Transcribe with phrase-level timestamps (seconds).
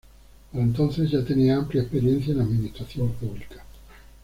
[0.51, 3.63] Para entonces, ya tenía amplia experiencia en administración pública.